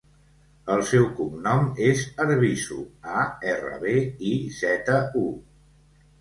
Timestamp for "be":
3.85-3.95